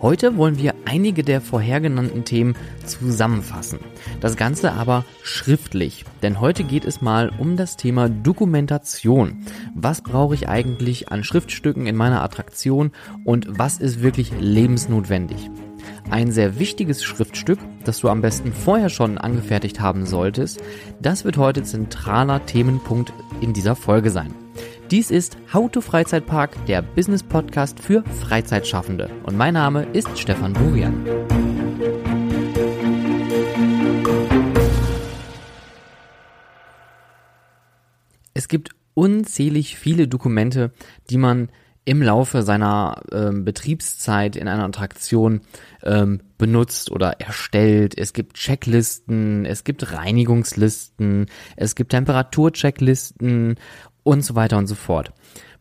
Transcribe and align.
Heute 0.00 0.36
wollen 0.36 0.58
wir 0.58 0.74
einige 0.84 1.24
der 1.24 1.40
vorhergenannten 1.40 2.24
Themen 2.24 2.54
zusammenfassen. 2.86 3.80
Das 4.20 4.36
Ganze 4.36 4.72
aber 4.72 5.04
schriftlich, 5.24 6.04
denn 6.22 6.40
heute 6.40 6.62
geht 6.62 6.84
es 6.84 7.00
mal 7.00 7.32
um 7.36 7.56
das 7.56 7.76
Thema 7.76 8.08
Dokumentation. 8.08 9.38
Was 9.74 10.02
brauche 10.02 10.36
ich 10.36 10.48
eigentlich 10.48 11.10
an 11.10 11.24
Schriftstücken 11.24 11.88
in 11.88 11.96
meiner 11.96 12.22
Attraktion 12.22 12.92
und 13.24 13.58
was 13.58 13.78
ist 13.78 14.00
wirklich 14.00 14.30
lebensnotwendig? 14.38 15.50
Ein 16.10 16.30
sehr 16.30 16.60
wichtiges 16.60 17.02
Schriftstück, 17.02 17.58
das 17.84 17.98
du 17.98 18.08
am 18.08 18.20
besten 18.20 18.52
vorher 18.52 18.90
schon 18.90 19.18
angefertigt 19.18 19.80
haben 19.80 20.06
solltest, 20.06 20.60
das 21.02 21.24
wird 21.24 21.38
heute 21.38 21.64
zentraler 21.64 22.46
Themenpunkt 22.46 23.12
in 23.40 23.52
dieser 23.52 23.74
Folge 23.74 24.10
sein. 24.10 24.32
Dies 24.90 25.10
ist 25.10 25.36
How 25.52 25.70
to 25.70 25.82
Freizeitpark, 25.82 26.64
der 26.64 26.80
Business 26.80 27.22
Podcast 27.22 27.78
für 27.78 28.02
Freizeitschaffende. 28.04 29.10
Und 29.24 29.36
mein 29.36 29.52
Name 29.52 29.82
ist 29.92 30.18
Stefan 30.18 30.54
Burian. 30.54 31.04
Es 38.32 38.48
gibt 38.48 38.70
unzählig 38.94 39.76
viele 39.76 40.08
Dokumente, 40.08 40.72
die 41.10 41.18
man 41.18 41.50
im 41.84 42.00
Laufe 42.00 42.42
seiner 42.42 43.02
ähm, 43.12 43.44
Betriebszeit 43.44 44.36
in 44.36 44.48
einer 44.48 44.64
Attraktion 44.64 45.42
ähm, 45.82 46.20
benutzt 46.38 46.90
oder 46.90 47.20
erstellt. 47.20 47.96
Es 47.98 48.14
gibt 48.14 48.38
Checklisten, 48.38 49.44
es 49.44 49.64
gibt 49.64 49.92
Reinigungslisten, 49.92 51.26
es 51.56 51.74
gibt 51.74 51.90
Temperaturchecklisten 51.90 53.56
und 54.08 54.22
so 54.22 54.34
weiter 54.34 54.56
und 54.56 54.66
so 54.66 54.74
fort. 54.74 55.12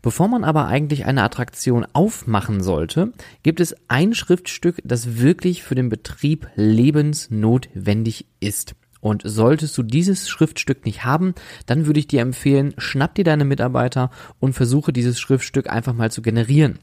Bevor 0.01 0.29
man 0.29 0.45
aber 0.45 0.67
eigentlich 0.67 1.05
eine 1.05 1.21
Attraktion 1.23 1.85
aufmachen 1.91 2.63
sollte, 2.63 3.11
gibt 3.43 3.59
es 3.59 3.75
ein 3.89 4.13
Schriftstück, 4.13 4.81
das 4.85 5.19
wirklich 5.19 5.63
für 5.63 5.75
den 5.75 5.89
Betrieb 5.89 6.47
lebensnotwendig 6.55 8.25
ist. 8.39 8.75
Und 9.01 9.23
solltest 9.25 9.77
du 9.77 9.83
dieses 9.83 10.29
Schriftstück 10.29 10.85
nicht 10.85 11.03
haben, 11.03 11.33
dann 11.65 11.85
würde 11.85 11.99
ich 11.99 12.07
dir 12.07 12.21
empfehlen, 12.21 12.73
schnapp 12.77 13.15
dir 13.15 13.25
deine 13.25 13.45
Mitarbeiter 13.45 14.09
und 14.39 14.53
versuche 14.53 14.93
dieses 14.93 15.19
Schriftstück 15.19 15.69
einfach 15.69 15.93
mal 15.93 16.11
zu 16.11 16.21
generieren. 16.21 16.79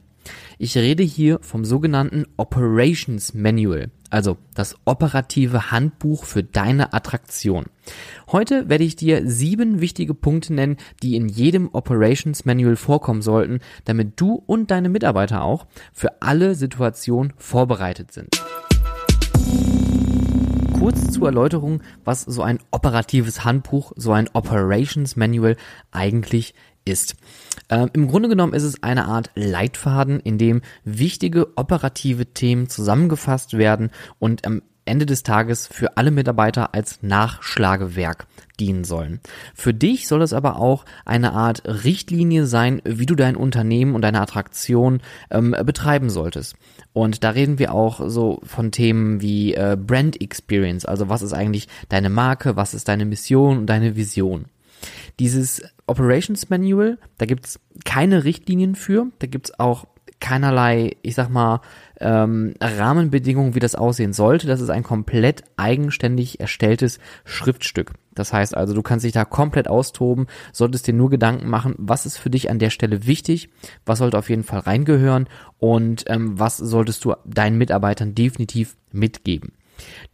Ich 0.59 0.77
rede 0.77 1.03
hier 1.03 1.39
vom 1.43 1.65
sogenannten 1.65 2.25
Operations 2.37 3.35
Manual, 3.35 3.91
also 4.11 4.37
das 4.55 4.77
operative 4.85 5.71
Handbuch 5.71 6.25
für 6.25 6.43
deine 6.43 6.93
Attraktion. 6.93 7.67
Heute 8.31 8.69
werde 8.69 8.85
ich 8.85 8.97
dir 8.97 9.29
sieben 9.29 9.81
wichtige 9.81 10.15
Punkte 10.15 10.55
nennen, 10.55 10.77
die 11.03 11.17
in 11.17 11.29
jedem 11.29 11.69
Operations 11.73 12.45
Manual 12.45 12.77
vorkommen 12.77 13.23
sollten, 13.23 13.61
damit 13.85 14.21
du 14.21 14.43
und 14.47 14.71
deine 14.71 14.89
Mitarbeiter 14.89 15.43
auch 15.43 15.67
für 15.93 16.23
alle 16.23 16.55
Situationen 16.55 17.33
vorbereitet 17.37 18.13
sind 18.13 18.29
kurz 20.85 21.13
zur 21.13 21.29
Erläuterung, 21.29 21.83
was 22.05 22.21
so 22.21 22.43
ein 22.43 22.59
operatives 22.71 23.43
Handbuch, 23.43 23.93
so 23.97 24.13
ein 24.13 24.29
Operations 24.35 25.17
Manual 25.17 25.57
eigentlich 25.93 26.53
ist. 26.85 27.17
Ähm, 27.71 27.91
Im 27.93 28.09
Grunde 28.09 28.29
genommen 28.29 28.55
ist 28.55 28.63
es 28.63 28.83
eine 28.83 29.07
Art 29.07 29.31
Leitfaden, 29.35 30.21
in 30.21 30.39
dem 30.39 30.63
wichtige 30.85 31.57
operative 31.57 32.27
Themen 32.27 32.69
zusammengefasst 32.69 33.57
werden 33.57 33.91
und 34.19 34.47
am 34.47 34.63
Ende 34.87 35.07
des 35.07 35.23
Tages 35.23 35.67
für 35.67 35.97
alle 35.97 36.11
Mitarbeiter 36.11 36.75
als 36.75 37.03
Nachschlagewerk 37.03 38.27
dienen 38.61 38.85
sollen. 38.85 39.21
Für 39.55 39.73
dich 39.73 40.07
soll 40.07 40.23
es 40.23 40.33
aber 40.33 40.59
auch 40.61 40.85
eine 41.05 41.33
Art 41.33 41.63
Richtlinie 41.65 42.47
sein, 42.47 42.83
wie 42.85 43.07
du 43.07 43.15
dein 43.15 43.37
Unternehmen 43.37 43.95
und 43.95 44.03
deine 44.03 44.21
Attraktion 44.21 45.01
ähm, 45.31 45.57
betreiben 45.65 46.11
solltest. 46.11 46.57
Und 46.93 47.25
da 47.25 47.31
reden 47.31 47.59
wir 47.59 47.73
auch 47.73 48.09
so 48.09 48.41
von 48.45 48.71
Themen 48.71 49.21
wie 49.21 49.55
äh, 49.55 49.77
Brand 49.81 50.21
Experience, 50.21 50.85
also 50.85 51.09
was 51.09 51.23
ist 51.23 51.33
eigentlich 51.33 51.69
deine 51.89 52.11
Marke, 52.11 52.57
was 52.57 52.75
ist 52.75 52.89
deine 52.89 53.07
Mission 53.07 53.59
und 53.59 53.67
deine 53.67 53.97
Vision. 53.97 54.47
Dieses 55.19 55.63
Operations 55.87 56.51
Manual, 56.51 56.99
da 57.19 57.27
gibt's 57.27 57.61
keine 57.85 58.25
Richtlinien 58.25 58.75
für, 58.75 59.07
da 59.19 59.27
gibt's 59.27 59.59
auch 59.59 59.87
keinerlei, 60.21 60.97
ich 61.03 61.15
sag 61.15 61.29
mal, 61.29 61.61
ähm, 62.01 62.55
Rahmenbedingungen, 62.61 63.55
wie 63.55 63.61
das 63.61 63.75
aussehen 63.75 64.15
sollte. 64.15 64.47
Das 64.47 64.63
ist 64.63 64.71
ein 64.71 64.83
komplett 64.83 65.45
eigenständig 65.57 66.41
erstelltes 66.41 66.99
Schriftstück. 67.25 67.93
Das 68.15 68.33
heißt 68.33 68.57
also, 68.57 68.75
du 68.75 68.83
kannst 68.83 69.05
dich 69.05 69.13
da 69.13 69.25
komplett 69.25 69.69
austoben, 69.69 70.27
solltest 70.53 70.87
dir 70.87 70.95
nur 70.95 71.11
Gedanken 71.11 71.49
machen, 71.49 71.75
was 71.77 72.07
ist 72.07 72.17
für 72.17 72.31
dich 72.31 72.49
an 72.51 72.59
der 72.59 72.71
Stelle 72.71 73.07
wichtig, 73.07 73.51
was 73.85 73.99
sollte 73.99 74.17
auf 74.17 74.31
jeden 74.31 74.45
Fall 74.45 74.61
reingehören 74.61 75.29
und 75.59 76.05
ähm, 76.07 76.39
was 76.39 76.57
solltest 76.57 77.05
du 77.05 77.15
deinen 77.27 77.59
Mitarbeitern 77.59 78.15
definitiv 78.15 78.77
mitgeben. 78.93 79.53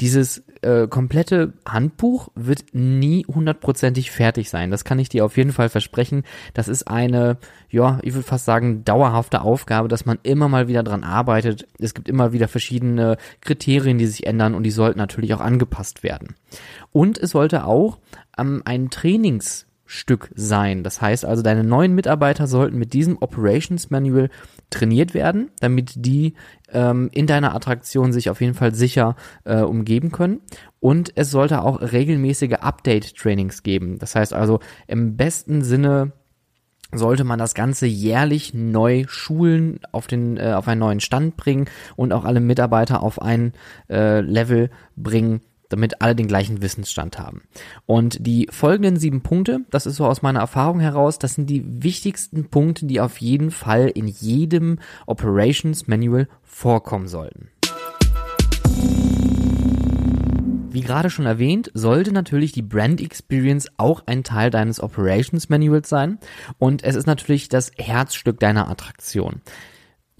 Dieses 0.00 0.44
äh, 0.62 0.88
komplette 0.88 1.52
Handbuch 1.66 2.28
wird 2.34 2.66
nie 2.72 3.24
hundertprozentig 3.26 4.10
fertig 4.10 4.50
sein. 4.50 4.70
Das 4.70 4.84
kann 4.84 4.98
ich 4.98 5.08
dir 5.08 5.24
auf 5.24 5.36
jeden 5.36 5.52
Fall 5.52 5.68
versprechen. 5.68 6.24
Das 6.54 6.68
ist 6.68 6.88
eine, 6.88 7.38
ja, 7.70 7.98
ich 8.02 8.14
würde 8.14 8.26
fast 8.26 8.44
sagen, 8.44 8.84
dauerhafte 8.84 9.42
Aufgabe, 9.42 9.88
dass 9.88 10.06
man 10.06 10.18
immer 10.22 10.48
mal 10.48 10.68
wieder 10.68 10.82
dran 10.82 11.04
arbeitet. 11.04 11.66
Es 11.78 11.94
gibt 11.94 12.08
immer 12.08 12.32
wieder 12.32 12.48
verschiedene 12.48 13.16
Kriterien, 13.40 13.98
die 13.98 14.06
sich 14.06 14.26
ändern 14.26 14.54
und 14.54 14.62
die 14.64 14.70
sollten 14.70 14.98
natürlich 14.98 15.34
auch 15.34 15.40
angepasst 15.40 16.02
werden. 16.02 16.34
Und 16.92 17.18
es 17.18 17.30
sollte 17.30 17.64
auch 17.64 17.98
ähm, 18.38 18.62
ein 18.64 18.90
Trainings 18.90 19.66
Stück 19.90 20.30
sein. 20.36 20.84
Das 20.84 21.02
heißt 21.02 21.24
also, 21.24 21.42
deine 21.42 21.64
neuen 21.64 21.96
Mitarbeiter 21.96 22.46
sollten 22.46 22.78
mit 22.78 22.92
diesem 22.92 23.18
Operations 23.20 23.90
Manual 23.90 24.30
trainiert 24.70 25.14
werden, 25.14 25.50
damit 25.60 25.92
die 25.96 26.34
ähm, 26.72 27.10
in 27.12 27.26
deiner 27.26 27.54
Attraktion 27.54 28.12
sich 28.12 28.30
auf 28.30 28.40
jeden 28.40 28.54
Fall 28.54 28.74
sicher 28.74 29.16
äh, 29.44 29.60
umgeben 29.60 30.12
können. 30.12 30.40
Und 30.78 31.12
es 31.16 31.30
sollte 31.30 31.62
auch 31.62 31.80
regelmäßige 31.80 32.54
Update-Trainings 32.60 33.62
geben. 33.62 33.98
Das 33.98 34.14
heißt 34.14 34.32
also, 34.32 34.60
im 34.86 35.16
besten 35.16 35.62
Sinne 35.62 36.12
sollte 36.92 37.24
man 37.24 37.38
das 37.38 37.54
Ganze 37.54 37.86
jährlich 37.86 38.54
neu 38.54 39.04
schulen, 39.06 39.80
auf 39.92 40.06
den 40.06 40.36
äh, 40.36 40.54
auf 40.54 40.66
einen 40.66 40.80
neuen 40.80 41.00
Stand 41.00 41.36
bringen 41.36 41.68
und 41.96 42.12
auch 42.12 42.24
alle 42.24 42.40
Mitarbeiter 42.40 43.02
auf 43.02 43.22
ein 43.22 43.52
äh, 43.88 44.20
Level 44.20 44.70
bringen, 44.96 45.40
damit 45.70 46.02
alle 46.02 46.14
den 46.14 46.28
gleichen 46.28 46.60
Wissensstand 46.60 47.18
haben. 47.18 47.42
Und 47.86 48.26
die 48.26 48.46
folgenden 48.50 48.98
sieben 48.98 49.22
Punkte, 49.22 49.60
das 49.70 49.86
ist 49.86 49.96
so 49.96 50.04
aus 50.04 50.20
meiner 50.20 50.40
Erfahrung 50.40 50.80
heraus, 50.80 51.18
das 51.18 51.34
sind 51.34 51.48
die 51.48 51.64
wichtigsten 51.82 52.50
Punkte, 52.50 52.84
die 52.84 53.00
auf 53.00 53.18
jeden 53.18 53.50
Fall 53.50 53.88
in 53.88 54.06
jedem 54.06 54.78
Operations 55.06 55.88
Manual 55.88 56.28
vorkommen 56.42 57.08
sollten. 57.08 57.48
Wie 60.72 60.82
gerade 60.82 61.10
schon 61.10 61.26
erwähnt, 61.26 61.70
sollte 61.74 62.12
natürlich 62.12 62.52
die 62.52 62.62
Brand 62.62 63.00
Experience 63.00 63.68
auch 63.76 64.04
ein 64.06 64.22
Teil 64.22 64.50
deines 64.50 64.80
Operations 64.80 65.48
Manuals 65.48 65.88
sein 65.88 66.18
und 66.58 66.84
es 66.84 66.94
ist 66.94 67.06
natürlich 67.06 67.48
das 67.48 67.72
Herzstück 67.76 68.38
deiner 68.38 68.68
Attraktion. 68.68 69.40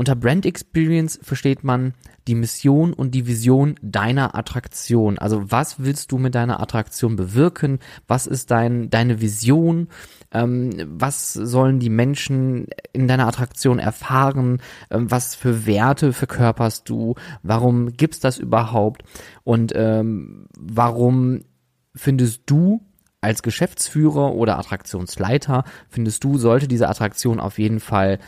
Unter 0.01 0.17
Brand 0.17 0.47
Experience 0.47 1.21
versteht 1.23 1.63
man 1.63 1.93
die 2.27 2.35
Mission 2.35 2.95
und 2.95 3.11
die 3.11 3.27
Vision 3.27 3.75
deiner 3.83 4.35
Attraktion. 4.35 5.19
Also 5.19 5.53
was 5.53 5.81
willst 5.81 6.11
du 6.11 6.17
mit 6.17 6.35
deiner 6.35 6.59
Attraktion 6.61 7.17
bewirken? 7.17 7.81
Was 8.09 8.27
ist 8.27 8.51
dein, 8.51 8.89
deine 8.89 9.21
Vision? 9.21 9.89
Ähm, 10.33 10.71
was 10.87 11.35
sollen 11.35 11.81
die 11.81 11.91
Menschen 11.91 12.69
in 12.95 13.09
deiner 13.09 13.29
Attraktion 13.29 13.79
erfahren? 13.79 14.63
Ähm, 14.91 15.11
was 15.11 15.35
für 15.35 15.67
Werte 15.67 16.15
verkörperst 16.15 16.89
du? 16.89 17.15
Warum 17.43 17.93
gibt's 17.93 18.21
das 18.21 18.39
überhaupt? 18.39 19.03
Und 19.45 19.75
ähm, 19.77 20.47
warum 20.59 21.41
findest 21.95 22.45
du 22.47 22.81
als 23.21 23.43
Geschäftsführer 23.43 24.33
oder 24.33 24.59
Attraktionsleiter 24.59 25.65
findest 25.91 26.25
du, 26.25 26.39
sollte 26.39 26.69
diese 26.69 26.89
Attraktion 26.89 27.39
auf 27.39 27.59
jeden 27.59 27.81
Fall 27.81 28.19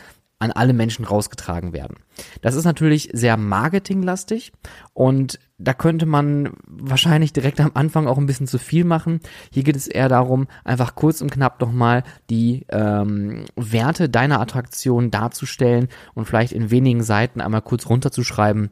an 0.43 0.51
alle 0.51 0.73
Menschen 0.73 1.05
rausgetragen 1.05 1.73
werden. 1.73 1.97
Das 2.41 2.55
ist 2.55 2.65
natürlich 2.65 3.09
sehr 3.13 3.37
marketinglastig 3.37 4.51
und 4.93 5.39
da 5.57 5.73
könnte 5.73 6.05
man 6.05 6.51
wahrscheinlich 6.67 7.31
direkt 7.31 7.61
am 7.61 7.71
Anfang 7.73 8.07
auch 8.07 8.17
ein 8.17 8.25
bisschen 8.25 8.47
zu 8.47 8.57
viel 8.57 8.83
machen. 8.83 9.21
Hier 9.51 9.63
geht 9.63 9.77
es 9.77 9.87
eher 9.87 10.09
darum, 10.09 10.47
einfach 10.65 10.95
kurz 10.95 11.21
und 11.21 11.31
knapp 11.31 11.61
nochmal 11.61 12.03
die 12.29 12.65
ähm, 12.69 13.45
Werte 13.55 14.09
deiner 14.09 14.41
Attraktion 14.41 15.09
darzustellen 15.09 15.87
und 16.13 16.25
vielleicht 16.25 16.51
in 16.51 16.69
wenigen 16.69 17.03
Seiten 17.03 17.39
einmal 17.39 17.61
kurz 17.61 17.87
runterzuschreiben, 17.87 18.71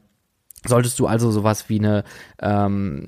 Solltest 0.64 1.00
du 1.00 1.08
also 1.08 1.32
sowas 1.32 1.70
wie 1.70 1.80
eine 1.80 2.04
ähm, 2.40 3.08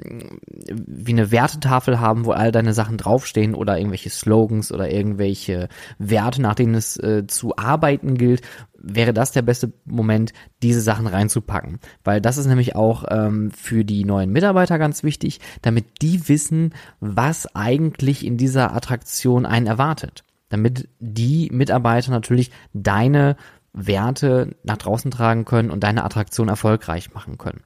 wie 0.88 1.12
eine 1.12 1.30
Wertetafel 1.30 2.00
haben, 2.00 2.26
wo 2.26 2.32
all 2.32 2.52
deine 2.52 2.74
Sachen 2.74 2.98
draufstehen 2.98 3.54
oder 3.54 3.78
irgendwelche 3.78 4.10
Slogans 4.10 4.72
oder 4.72 4.92
irgendwelche 4.92 5.70
Werte, 6.00 6.42
nach 6.42 6.56
denen 6.56 6.74
es 6.74 6.98
äh, 6.98 7.28
zu 7.28 7.56
arbeiten 7.56 8.18
gilt, 8.18 8.42
wäre 8.74 9.14
das 9.14 9.32
der 9.32 9.44
beste 9.44 9.72
Moment, 9.86 10.34
diese 10.64 10.82
Sachen 10.82 11.06
reinzupacken, 11.06 11.80
weil 12.04 12.22
das 12.22 12.38
ist 12.38 12.48
nämlich 12.48 12.76
auch 12.76 13.06
ähm, 13.10 13.52
für 13.52 13.86
die 13.86 14.04
neuen 14.04 14.32
Mitarbeiter 14.32 14.80
ganz 14.80 15.04
wichtig, 15.04 15.40
damit 15.62 16.02
die 16.02 16.28
wissen, 16.28 16.74
was 17.00 17.56
eigentlich 17.56 18.26
in 18.26 18.38
dieser 18.38 18.76
Attraktion 18.76 19.46
einen 19.46 19.68
erwartet, 19.68 20.24
damit 20.50 20.90
die 21.00 21.50
Mitarbeiter 21.52 22.10
natürlich 22.10 22.50
deine 22.74 23.38
Werte 23.74 24.56
nach 24.64 24.78
draußen 24.78 25.12
tragen 25.12 25.46
können 25.46 25.72
und 25.72 25.84
deine 25.84 26.04
Attraktion 26.04 26.50
erfolgreich 26.50 27.14
machen 27.14 27.38
können. 27.38 27.62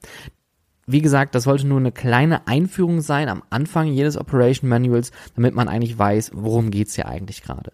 Wie 0.86 1.02
gesagt, 1.02 1.34
das 1.34 1.44
sollte 1.44 1.66
nur 1.66 1.78
eine 1.78 1.92
kleine 1.92 2.48
Einführung 2.48 3.02
sein 3.02 3.28
am 3.28 3.42
Anfang 3.50 3.88
jedes 3.88 4.16
Operation 4.16 4.70
Manuals, 4.70 5.12
damit 5.36 5.54
man 5.54 5.68
eigentlich 5.68 5.98
weiß, 5.98 6.30
worum 6.34 6.70
geht's 6.70 6.94
hier 6.94 7.08
eigentlich 7.08 7.42
gerade. 7.42 7.72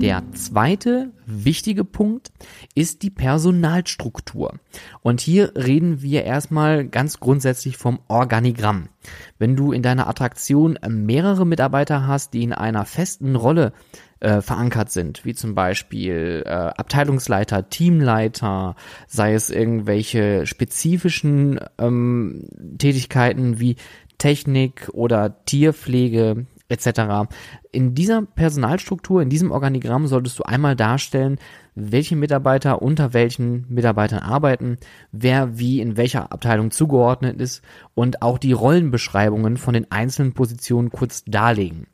Der 0.00 0.22
zweite 0.32 1.10
wichtige 1.26 1.84
Punkt 1.84 2.30
ist 2.76 3.02
die 3.02 3.10
Personalstruktur. 3.10 4.54
Und 5.02 5.20
hier 5.20 5.52
reden 5.56 6.00
wir 6.02 6.22
erstmal 6.22 6.86
ganz 6.86 7.18
grundsätzlich 7.18 7.76
vom 7.76 7.98
Organigramm. 8.06 8.90
Wenn 9.38 9.56
du 9.56 9.72
in 9.72 9.82
deiner 9.82 10.06
Attraktion 10.06 10.78
mehrere 10.88 11.44
Mitarbeiter 11.44 12.06
hast, 12.06 12.32
die 12.32 12.44
in 12.44 12.52
einer 12.52 12.84
festen 12.84 13.34
Rolle 13.34 13.72
äh, 14.20 14.40
verankert 14.40 14.90
sind, 14.90 15.24
wie 15.24 15.34
zum 15.34 15.54
Beispiel 15.54 16.42
äh, 16.44 16.50
Abteilungsleiter, 16.50 17.68
Teamleiter, 17.68 18.76
sei 19.06 19.34
es 19.34 19.50
irgendwelche 19.50 20.46
spezifischen 20.46 21.60
ähm, 21.78 22.48
Tätigkeiten 22.78 23.60
wie 23.60 23.76
Technik 24.18 24.90
oder 24.92 25.44
Tierpflege, 25.44 26.46
etc. 26.68 27.30
In 27.72 27.94
dieser 27.94 28.22
Personalstruktur, 28.22 29.22
in 29.22 29.30
diesem 29.30 29.50
Organigramm 29.50 30.06
solltest 30.06 30.38
du 30.38 30.42
einmal 30.42 30.76
darstellen, 30.76 31.38
welche 31.78 32.16
Mitarbeiter 32.16 32.82
unter 32.82 33.12
welchen 33.12 33.66
Mitarbeitern 33.68 34.20
arbeiten, 34.20 34.78
wer 35.12 35.58
wie 35.58 35.80
in 35.80 35.96
welcher 35.96 36.32
Abteilung 36.32 36.70
zugeordnet 36.70 37.40
ist 37.40 37.62
und 37.94 38.22
auch 38.22 38.38
die 38.38 38.52
Rollenbeschreibungen 38.52 39.56
von 39.56 39.74
den 39.74 39.90
einzelnen 39.90 40.34
Positionen 40.34 40.90
kurz 40.90 41.24
darlegen. 41.24 41.86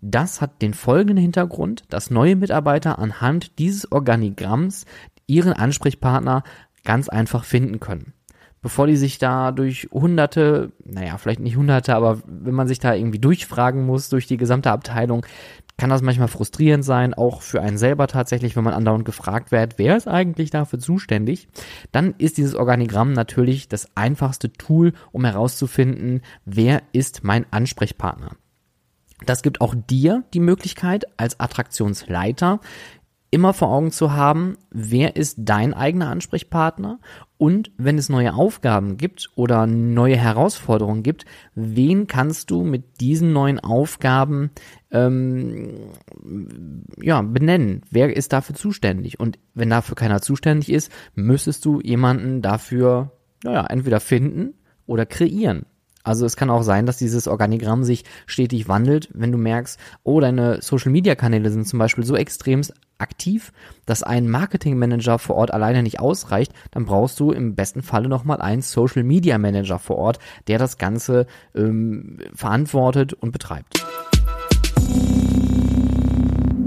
Das 0.00 0.40
hat 0.40 0.62
den 0.62 0.74
folgenden 0.74 1.22
Hintergrund, 1.22 1.84
dass 1.88 2.10
neue 2.10 2.36
Mitarbeiter 2.36 2.98
anhand 2.98 3.58
dieses 3.58 3.90
Organigramms 3.90 4.86
ihren 5.26 5.52
Ansprechpartner 5.52 6.42
ganz 6.84 7.08
einfach 7.08 7.44
finden 7.44 7.80
können 7.80 8.12
bevor 8.62 8.86
die 8.86 8.96
sich 8.96 9.18
da 9.18 9.52
durch 9.52 9.88
hunderte, 9.92 10.72
naja, 10.84 11.18
vielleicht 11.18 11.40
nicht 11.40 11.56
hunderte, 11.56 11.94
aber 11.94 12.22
wenn 12.26 12.54
man 12.54 12.68
sich 12.68 12.78
da 12.78 12.94
irgendwie 12.94 13.18
durchfragen 13.18 13.84
muss 13.84 14.08
durch 14.08 14.26
die 14.26 14.36
gesamte 14.36 14.70
Abteilung, 14.70 15.26
kann 15.76 15.90
das 15.90 16.02
manchmal 16.02 16.28
frustrierend 16.28 16.84
sein, 16.84 17.12
auch 17.12 17.42
für 17.42 17.60
einen 17.60 17.76
selber 17.76 18.06
tatsächlich, 18.06 18.54
wenn 18.54 18.64
man 18.64 18.74
andauernd 18.74 19.04
gefragt 19.04 19.50
wird, 19.50 19.78
wer 19.78 19.96
ist 19.96 20.06
eigentlich 20.06 20.50
dafür 20.50 20.78
zuständig, 20.78 21.48
dann 21.90 22.14
ist 22.18 22.36
dieses 22.36 22.54
Organigramm 22.54 23.12
natürlich 23.12 23.68
das 23.68 23.88
einfachste 23.96 24.52
Tool, 24.52 24.92
um 25.10 25.24
herauszufinden, 25.24 26.22
wer 26.44 26.82
ist 26.92 27.24
mein 27.24 27.46
Ansprechpartner. 27.50 28.36
Das 29.26 29.42
gibt 29.42 29.60
auch 29.60 29.74
dir 29.74 30.24
die 30.34 30.40
Möglichkeit, 30.40 31.04
als 31.16 31.38
Attraktionsleiter 31.40 32.60
immer 33.32 33.54
vor 33.54 33.68
Augen 33.68 33.90
zu 33.90 34.12
haben, 34.12 34.58
wer 34.70 35.16
ist 35.16 35.38
dein 35.40 35.72
eigener 35.72 36.10
Ansprechpartner 36.10 37.00
und 37.38 37.72
wenn 37.78 37.96
es 37.96 38.10
neue 38.10 38.34
Aufgaben 38.34 38.98
gibt 38.98 39.30
oder 39.34 39.66
neue 39.66 40.16
Herausforderungen 40.16 41.02
gibt, 41.02 41.24
wen 41.54 42.06
kannst 42.06 42.50
du 42.50 42.62
mit 42.62 43.00
diesen 43.00 43.32
neuen 43.32 43.58
Aufgaben 43.58 44.50
ähm, 44.90 45.92
ja, 47.00 47.22
benennen? 47.22 47.82
Wer 47.90 48.14
ist 48.14 48.34
dafür 48.34 48.54
zuständig? 48.54 49.18
Und 49.18 49.38
wenn 49.54 49.70
dafür 49.70 49.96
keiner 49.96 50.20
zuständig 50.20 50.70
ist, 50.70 50.92
müsstest 51.14 51.64
du 51.64 51.80
jemanden 51.80 52.42
dafür, 52.42 53.12
naja, 53.42 53.66
entweder 53.66 53.98
finden 53.98 54.54
oder 54.86 55.06
kreieren. 55.06 55.64
Also 56.02 56.26
es 56.26 56.36
kann 56.36 56.50
auch 56.50 56.62
sein, 56.62 56.86
dass 56.86 56.96
dieses 56.96 57.28
Organigramm 57.28 57.84
sich 57.84 58.04
stetig 58.26 58.68
wandelt, 58.68 59.08
wenn 59.14 59.32
du 59.32 59.38
merkst, 59.38 59.78
oh, 60.02 60.20
deine 60.20 60.60
Social-Media-Kanäle 60.60 61.50
sind 61.50 61.68
zum 61.68 61.78
Beispiel 61.78 62.04
so 62.04 62.16
extrem 62.16 62.62
aktiv, 62.98 63.52
dass 63.86 64.02
ein 64.02 64.28
Marketing-Manager 64.28 65.18
vor 65.18 65.36
Ort 65.36 65.52
alleine 65.52 65.82
nicht 65.82 66.00
ausreicht, 66.00 66.52
dann 66.70 66.84
brauchst 66.84 67.18
du 67.20 67.32
im 67.32 67.54
besten 67.54 67.82
Falle 67.82 68.08
nochmal 68.08 68.40
einen 68.40 68.62
Social-Media-Manager 68.62 69.78
vor 69.78 69.96
Ort, 69.96 70.18
der 70.46 70.58
das 70.58 70.78
Ganze 70.78 71.26
ähm, 71.54 72.18
verantwortet 72.34 73.12
und 73.12 73.32
betreibt. 73.32 73.84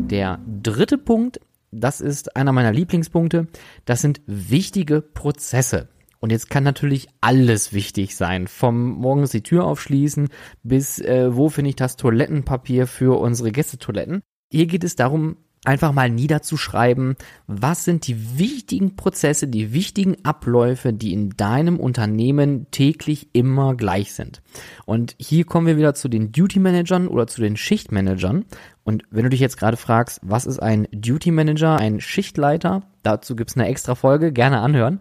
Der 0.10 0.40
dritte 0.62 0.98
Punkt, 0.98 1.40
das 1.72 2.00
ist 2.00 2.36
einer 2.36 2.52
meiner 2.52 2.72
Lieblingspunkte, 2.72 3.48
das 3.86 4.02
sind 4.02 4.22
wichtige 4.28 5.02
Prozesse. 5.02 5.90
Und 6.20 6.32
jetzt 6.32 6.50
kann 6.50 6.64
natürlich 6.64 7.08
alles 7.22 7.74
wichtig 7.74 8.16
sein. 8.16 8.48
Vom 8.48 8.90
morgens 8.92 9.32
die 9.32 9.44
Tür 9.44 9.66
aufschließen 9.66 10.30
bis 10.64 11.00
äh, 11.00 11.36
wo 11.36 11.50
finde 11.50 11.70
ich 11.70 11.76
das 11.76 11.98
Toilettenpapier 11.98 12.88
für 12.88 13.20
unsere 13.20 13.52
Gästetoiletten. 13.52 14.22
Hier 14.52 14.68
geht 14.68 14.84
es 14.84 14.96
darum, 14.96 15.38
einfach 15.66 15.92
mal 15.92 16.10
niederzuschreiben, 16.10 17.16
was 17.48 17.86
sind 17.86 18.08
die 18.08 18.38
wichtigen 18.38 18.96
Prozesse, 18.96 19.48
die 19.48 19.74
wichtigen 19.74 20.24
Abläufe, 20.24 20.94
die 20.94 21.14
in 21.14 21.32
deinem 21.32 21.80
Unternehmen 21.80 22.68
täglich 22.72 23.30
immer 23.34 23.76
gleich 23.76 24.14
sind. 24.14 24.42
Und 24.86 25.16
hier 25.20 25.46
kommen 25.46 25.68
wir 25.68 25.78
wieder 25.78 25.94
zu 25.94 26.08
den 26.08 26.32
Duty 26.32 26.60
Managern 26.60 27.08
oder 27.08 27.28
zu 27.28 27.42
den 27.42 27.58
Schichtmanagern. 27.58 28.46
Und 28.84 29.04
wenn 29.10 29.24
du 29.24 29.30
dich 29.30 29.40
jetzt 29.40 29.58
gerade 29.58 29.78
fragst, 29.78 30.20
was 30.24 30.46
ist 30.46 30.60
ein 30.60 30.88
Duty 30.92 31.32
Manager, 31.32 31.78
ein 31.78 32.00
Schichtleiter, 32.00 32.84
dazu 33.06 33.36
gibt's 33.36 33.56
eine 33.56 33.68
extra 33.68 33.96
Folge, 33.96 34.32
gerne 34.32 34.60
anhören. 34.60 35.00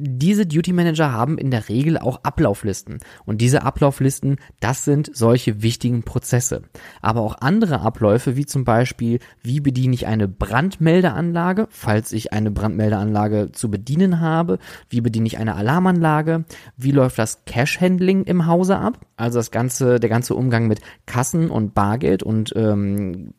Diese 0.00 0.46
Duty 0.46 0.72
Manager 0.72 1.12
haben 1.12 1.38
in 1.38 1.50
der 1.50 1.68
Regel 1.68 1.98
auch 1.98 2.20
Ablauflisten. 2.22 2.98
Und 3.24 3.40
diese 3.40 3.62
Ablauflisten, 3.62 4.36
das 4.60 4.84
sind 4.84 5.10
solche 5.12 5.62
wichtigen 5.62 6.02
Prozesse. 6.02 6.62
Aber 7.02 7.20
auch 7.20 7.36
andere 7.40 7.80
Abläufe, 7.80 8.36
wie 8.36 8.46
zum 8.46 8.64
Beispiel, 8.64 9.18
wie 9.42 9.60
bediene 9.60 9.94
ich 9.94 10.06
eine 10.06 10.28
Brandmeldeanlage, 10.28 11.66
falls 11.70 12.12
ich 12.12 12.32
eine 12.32 12.50
Brandmeldeanlage 12.50 13.52
zu 13.52 13.70
bedienen 13.70 14.20
habe, 14.20 14.58
wie 14.88 15.00
bediene 15.00 15.26
ich 15.26 15.38
eine 15.38 15.54
Alarmanlage, 15.54 16.44
wie 16.76 16.92
läuft 16.92 17.18
das 17.18 17.44
Cash-Handling 17.44 18.24
im 18.24 18.46
Hause 18.46 18.78
ab, 18.78 19.00
also 19.16 19.38
das 19.38 19.50
ganze, 19.50 20.00
der 20.00 20.10
ganze 20.10 20.34
Umgang 20.34 20.66
mit 20.66 20.80
Kassen 21.06 21.50
und 21.50 21.74
Bargeld 21.74 22.22
und 22.22 22.52
ähm, 22.56 23.34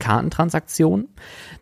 Kartentransaktionen. 0.00 1.08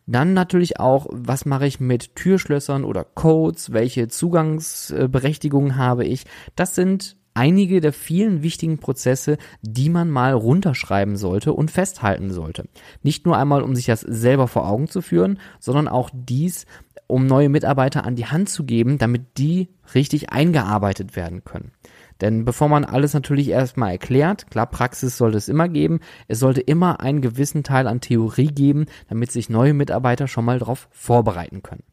Dann 0.06 0.32
natürlich 0.32 0.80
auch, 0.80 1.06
was 1.10 1.44
mache 1.44 1.66
ich 1.66 1.80
mit 1.80 2.16
Türschlössern 2.16 2.84
oder 2.84 3.04
Codes, 3.04 3.72
welche 3.74 4.08
Zugangsberechtigungen 4.08 5.76
habe 5.76 6.06
ich. 6.06 6.24
Das 6.56 6.74
sind 6.74 7.18
einige 7.34 7.80
der 7.80 7.92
vielen 7.92 8.42
wichtigen 8.42 8.78
Prozesse, 8.78 9.38
die 9.62 9.90
man 9.90 10.10
mal 10.10 10.32
runterschreiben 10.32 11.16
sollte 11.16 11.52
und 11.52 11.70
festhalten 11.70 12.32
sollte. 12.32 12.68
Nicht 13.02 13.26
nur 13.26 13.36
einmal, 13.36 13.62
um 13.62 13.76
sich 13.76 13.86
das 13.86 14.00
selber 14.00 14.48
vor 14.48 14.66
Augen 14.66 14.88
zu 14.88 15.02
führen, 15.02 15.38
sondern 15.60 15.86
auch 15.86 16.10
dies, 16.12 16.66
um 17.06 17.26
neue 17.26 17.48
Mitarbeiter 17.48 18.04
an 18.04 18.16
die 18.16 18.26
Hand 18.26 18.48
zu 18.48 18.64
geben, 18.64 18.98
damit 18.98 19.38
die 19.38 19.68
richtig 19.94 20.30
eingearbeitet 20.30 21.16
werden 21.16 21.44
können. 21.44 21.72
Denn 22.20 22.44
bevor 22.44 22.68
man 22.68 22.84
alles 22.84 23.14
natürlich 23.14 23.48
erstmal 23.48 23.92
erklärt, 23.92 24.50
klar, 24.50 24.66
Praxis 24.66 25.16
sollte 25.16 25.38
es 25.38 25.48
immer 25.48 25.68
geben, 25.68 26.00
es 26.26 26.40
sollte 26.40 26.60
immer 26.60 27.00
einen 27.00 27.20
gewissen 27.20 27.62
Teil 27.62 27.86
an 27.86 28.00
Theorie 28.00 28.48
geben, 28.48 28.86
damit 29.08 29.30
sich 29.30 29.48
neue 29.48 29.74
Mitarbeiter 29.74 30.26
schon 30.26 30.44
mal 30.44 30.58
darauf 30.58 30.88
vorbereiten 30.90 31.62
können. 31.62 31.84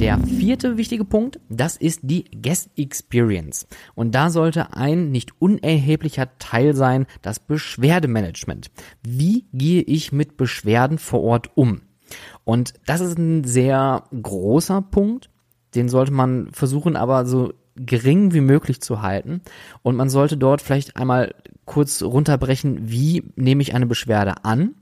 Der 0.00 0.18
vierte 0.18 0.78
wichtige 0.78 1.04
Punkt, 1.04 1.40
das 1.50 1.76
ist 1.76 2.00
die 2.04 2.24
Guest 2.30 2.70
Experience. 2.74 3.66
Und 3.94 4.14
da 4.14 4.30
sollte 4.30 4.72
ein 4.72 5.10
nicht 5.10 5.32
unerheblicher 5.42 6.38
Teil 6.38 6.74
sein, 6.74 7.04
das 7.20 7.38
Beschwerdemanagement. 7.38 8.70
Wie 9.02 9.44
gehe 9.52 9.82
ich 9.82 10.10
mit 10.10 10.38
Beschwerden 10.38 10.96
vor 10.96 11.20
Ort 11.20 11.50
um? 11.54 11.82
Und 12.44 12.72
das 12.86 13.02
ist 13.02 13.18
ein 13.18 13.44
sehr 13.44 14.04
großer 14.10 14.80
Punkt, 14.80 15.29
den 15.74 15.88
sollte 15.88 16.12
man 16.12 16.48
versuchen, 16.52 16.96
aber 16.96 17.26
so 17.26 17.52
gering 17.76 18.34
wie 18.34 18.40
möglich 18.40 18.80
zu 18.80 19.02
halten. 19.02 19.40
Und 19.82 19.96
man 19.96 20.10
sollte 20.10 20.36
dort 20.36 20.60
vielleicht 20.60 20.96
einmal 20.96 21.34
kurz 21.64 22.02
runterbrechen, 22.02 22.90
wie 22.90 23.24
nehme 23.36 23.62
ich 23.62 23.74
eine 23.74 23.86
Beschwerde 23.86 24.44
an. 24.44 24.74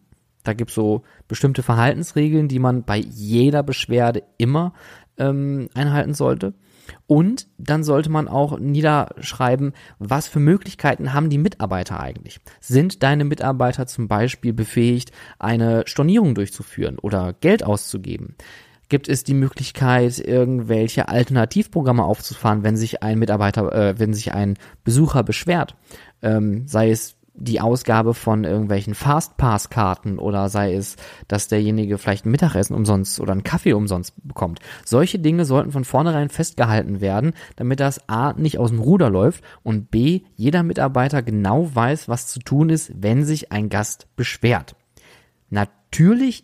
Da 0.42 0.54
gibt 0.54 0.70
es 0.70 0.74
so 0.74 1.02
bestimmte 1.26 1.62
Verhaltensregeln, 1.62 2.48
die 2.48 2.58
man 2.58 2.84
bei 2.84 2.96
jeder 2.96 3.62
Beschwerde 3.62 4.22
immer 4.38 4.72
ähm, 5.18 5.68
einhalten 5.74 6.14
sollte. 6.14 6.54
Und 7.06 7.46
dann 7.58 7.84
sollte 7.84 8.08
man 8.08 8.28
auch 8.28 8.58
niederschreiben, 8.58 9.72
was 9.98 10.26
für 10.26 10.40
Möglichkeiten 10.40 11.12
haben 11.12 11.28
die 11.28 11.38
Mitarbeiter 11.38 12.00
eigentlich. 12.00 12.40
Sind 12.60 13.02
deine 13.02 13.24
Mitarbeiter 13.24 13.86
zum 13.86 14.08
Beispiel 14.08 14.54
befähigt, 14.54 15.12
eine 15.38 15.82
Stornierung 15.86 16.34
durchzuführen 16.34 16.98
oder 16.98 17.34
Geld 17.34 17.62
auszugeben? 17.62 18.36
Gibt 18.88 19.08
es 19.08 19.24
die 19.24 19.34
Möglichkeit, 19.34 20.18
irgendwelche 20.18 21.08
Alternativprogramme 21.08 22.04
aufzufahren, 22.04 22.62
wenn 22.62 22.76
sich 22.76 23.02
ein 23.02 23.18
Mitarbeiter, 23.18 23.72
äh, 23.72 23.98
wenn 23.98 24.14
sich 24.14 24.32
ein 24.32 24.56
Besucher 24.84 25.22
beschwert. 25.22 25.76
Ähm, 26.22 26.66
sei 26.66 26.90
es 26.90 27.18
die 27.40 27.60
Ausgabe 27.60 28.14
von 28.14 28.44
irgendwelchen 28.44 28.94
Fastpass-Karten 28.94 30.18
oder 30.18 30.48
sei 30.48 30.74
es, 30.74 30.96
dass 31.28 31.48
derjenige 31.48 31.96
vielleicht 31.98 32.26
ein 32.26 32.32
Mittagessen 32.32 32.74
umsonst 32.74 33.20
oder 33.20 33.32
einen 33.32 33.44
Kaffee 33.44 33.74
umsonst 33.74 34.14
bekommt. 34.26 34.58
Solche 34.84 35.18
Dinge 35.20 35.44
sollten 35.44 35.70
von 35.70 35.84
vornherein 35.84 36.30
festgehalten 36.30 37.00
werden, 37.00 37.34
damit 37.56 37.78
das 37.80 38.08
A 38.08 38.32
nicht 38.32 38.58
aus 38.58 38.70
dem 38.70 38.80
Ruder 38.80 39.08
läuft 39.08 39.44
und 39.62 39.90
B 39.90 40.22
jeder 40.34 40.64
Mitarbeiter 40.64 41.22
genau 41.22 41.72
weiß, 41.72 42.08
was 42.08 42.26
zu 42.26 42.40
tun 42.40 42.70
ist, 42.70 42.90
wenn 42.96 43.24
sich 43.24 43.52
ein 43.52 43.68
Gast 43.68 44.08
beschwert. 44.16 44.74
Natürlich 45.48 45.77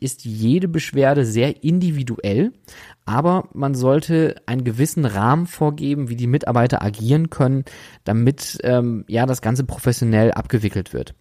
ist 0.00 0.24
jede 0.24 0.68
Beschwerde 0.68 1.24
sehr 1.24 1.62
individuell, 1.62 2.52
aber 3.04 3.48
man 3.52 3.74
sollte 3.74 4.36
einen 4.46 4.64
gewissen 4.64 5.04
Rahmen 5.04 5.46
vorgeben, 5.46 6.08
wie 6.08 6.16
die 6.16 6.26
Mitarbeiter 6.26 6.82
agieren 6.82 7.30
können, 7.30 7.64
damit 8.04 8.58
ähm, 8.62 9.04
ja 9.06 9.26
das 9.26 9.42
Ganze 9.42 9.64
professionell 9.64 10.32
abgewickelt 10.32 10.92
wird. 10.92 11.14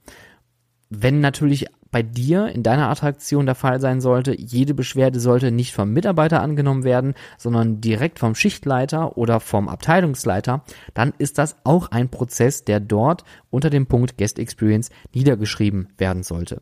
Wenn 0.90 1.20
natürlich 1.20 1.68
bei 1.92 2.02
dir 2.02 2.48
in 2.48 2.64
deiner 2.64 2.90
Attraktion 2.90 3.46
der 3.46 3.56
Fall 3.56 3.80
sein 3.80 4.02
sollte, 4.02 4.36
jede 4.36 4.74
Beschwerde 4.74 5.20
sollte 5.20 5.52
nicht 5.52 5.74
vom 5.74 5.94
Mitarbeiter 5.94 6.42
angenommen 6.42 6.84
werden, 6.84 7.14
sondern 7.38 7.82
direkt 7.82 8.20
vom 8.20 8.34
Schichtleiter 8.36 9.16
oder 9.16 9.40
vom 9.40 9.70
Abteilungsleiter, 9.70 10.64
dann 10.96 11.14
ist 11.20 11.38
das 11.38 11.56
auch 11.64 11.92
ein 11.92 12.10
Prozess, 12.10 12.66
der 12.66 12.80
dort 12.80 13.24
unter 13.52 13.70
dem 13.70 13.86
Punkt 13.86 14.18
Guest 14.18 14.40
Experience 14.40 14.90
niedergeschrieben 15.14 15.90
werden 15.98 16.24
sollte. 16.24 16.62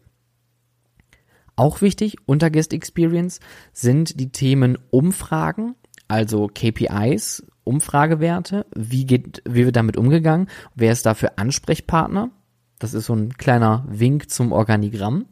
Auch 1.61 1.81
wichtig 1.83 2.15
unter 2.25 2.49
Guest 2.49 2.73
Experience 2.73 3.39
sind 3.71 4.19
die 4.19 4.31
Themen 4.31 4.79
Umfragen, 4.89 5.75
also 6.07 6.47
KPIs, 6.47 7.45
Umfragewerte, 7.63 8.65
wie 8.75 9.05
geht, 9.05 9.43
wie 9.47 9.65
wird 9.65 9.75
damit 9.75 9.95
umgegangen, 9.95 10.47
wer 10.73 10.91
ist 10.91 11.05
dafür 11.05 11.33
Ansprechpartner, 11.35 12.31
das 12.79 12.95
ist 12.95 13.05
so 13.05 13.13
ein 13.13 13.37
kleiner 13.37 13.85
Wink 13.87 14.31
zum 14.31 14.53
Organigramm. 14.53 15.27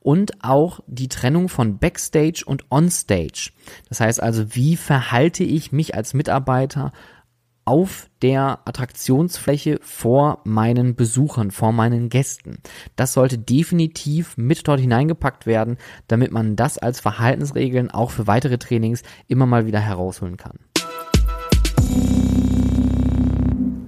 Und 0.00 0.44
auch 0.44 0.80
die 0.86 1.08
Trennung 1.08 1.48
von 1.48 1.78
Backstage 1.78 2.42
und 2.44 2.70
Onstage. 2.70 3.50
Das 3.88 4.00
heißt 4.00 4.22
also, 4.22 4.54
wie 4.54 4.76
verhalte 4.76 5.44
ich 5.44 5.72
mich 5.72 5.94
als 5.94 6.12
Mitarbeiter 6.12 6.92
auf 7.64 8.08
der 8.22 8.60
Attraktionsfläche 8.64 9.78
vor 9.82 10.40
meinen 10.44 10.94
Besuchern, 10.94 11.50
vor 11.50 11.72
meinen 11.72 12.08
Gästen. 12.08 12.58
Das 12.96 13.12
sollte 13.12 13.38
definitiv 13.38 14.36
mit 14.36 14.66
dort 14.66 14.80
hineingepackt 14.80 15.46
werden, 15.46 15.76
damit 16.08 16.32
man 16.32 16.56
das 16.56 16.78
als 16.78 17.00
Verhaltensregeln 17.00 17.90
auch 17.90 18.10
für 18.10 18.26
weitere 18.26 18.58
Trainings 18.58 19.02
immer 19.28 19.46
mal 19.46 19.66
wieder 19.66 19.80
herausholen 19.80 20.36
kann. 20.36 20.58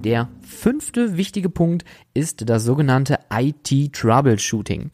Der 0.03 0.27
fünfte 0.41 1.15
wichtige 1.15 1.49
Punkt 1.49 1.85
ist 2.13 2.49
das 2.49 2.65
sogenannte 2.65 3.19
IT-Troubleshooting. 3.31 4.91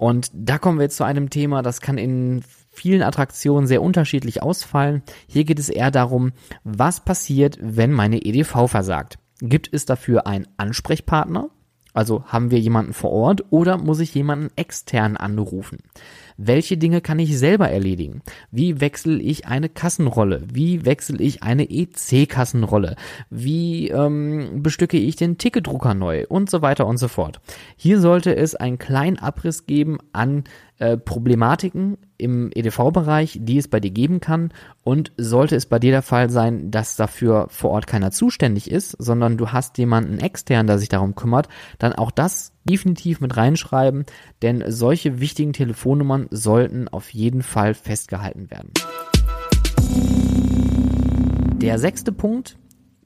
Und 0.00 0.30
da 0.32 0.56
kommen 0.56 0.78
wir 0.78 0.84
jetzt 0.84 0.96
zu 0.96 1.04
einem 1.04 1.28
Thema, 1.28 1.60
das 1.60 1.82
kann 1.82 1.98
in 1.98 2.42
vielen 2.70 3.02
Attraktionen 3.02 3.66
sehr 3.66 3.82
unterschiedlich 3.82 4.42
ausfallen. 4.42 5.02
Hier 5.26 5.44
geht 5.44 5.58
es 5.58 5.68
eher 5.68 5.90
darum, 5.90 6.32
was 6.64 7.00
passiert, 7.00 7.58
wenn 7.60 7.92
meine 7.92 8.24
EDV 8.24 8.66
versagt. 8.66 9.18
Gibt 9.40 9.68
es 9.70 9.84
dafür 9.84 10.26
einen 10.26 10.48
Ansprechpartner? 10.56 11.50
Also 11.92 12.24
haben 12.24 12.50
wir 12.50 12.58
jemanden 12.58 12.94
vor 12.94 13.10
Ort 13.10 13.44
oder 13.50 13.76
muss 13.76 14.00
ich 14.00 14.14
jemanden 14.14 14.48
extern 14.56 15.18
anrufen? 15.18 15.80
Welche 16.42 16.78
Dinge 16.78 17.02
kann 17.02 17.18
ich 17.18 17.38
selber 17.38 17.68
erledigen? 17.68 18.22
Wie 18.50 18.80
wechsle 18.80 19.18
ich 19.18 19.46
eine 19.46 19.68
Kassenrolle? 19.68 20.42
Wie 20.50 20.86
wechsle 20.86 21.18
ich 21.18 21.42
eine 21.42 21.68
EC-Kassenrolle? 21.68 22.96
Wie 23.28 23.88
ähm, 23.90 24.62
bestücke 24.62 24.96
ich 24.96 25.16
den 25.16 25.36
Ticketdrucker 25.36 25.92
neu? 25.92 26.24
Und 26.30 26.48
so 26.48 26.62
weiter 26.62 26.86
und 26.86 26.96
so 26.96 27.08
fort. 27.08 27.42
Hier 27.76 28.00
sollte 28.00 28.34
es 28.34 28.54
einen 28.54 28.78
kleinen 28.78 29.18
Abriss 29.18 29.66
geben 29.66 29.98
an 30.14 30.44
äh, 30.78 30.96
Problematiken 30.96 31.98
im 32.16 32.50
EDV-Bereich, 32.54 33.38
die 33.42 33.58
es 33.58 33.68
bei 33.68 33.80
dir 33.80 33.90
geben 33.90 34.20
kann. 34.20 34.50
Und 34.82 35.12
sollte 35.18 35.54
es 35.56 35.66
bei 35.66 35.78
dir 35.78 35.90
der 35.90 36.00
Fall 36.00 36.30
sein, 36.30 36.70
dass 36.70 36.96
dafür 36.96 37.48
vor 37.50 37.70
Ort 37.70 37.86
keiner 37.86 38.12
zuständig 38.12 38.70
ist, 38.70 38.96
sondern 38.98 39.36
du 39.36 39.48
hast 39.48 39.76
jemanden 39.76 40.18
extern, 40.18 40.66
der 40.66 40.78
sich 40.78 40.88
darum 40.88 41.14
kümmert, 41.14 41.48
dann 41.78 41.92
auch 41.92 42.10
das 42.10 42.52
definitiv 42.64 43.20
mit 43.20 43.36
reinschreiben, 43.36 44.04
denn 44.42 44.64
solche 44.68 45.20
wichtigen 45.20 45.52
Telefonnummern 45.52 46.28
sollten 46.30 46.88
auf 46.88 47.10
jeden 47.10 47.42
Fall 47.42 47.74
festgehalten 47.74 48.50
werden. 48.50 48.70
Der 51.60 51.78
sechste 51.78 52.12
Punkt 52.12 52.56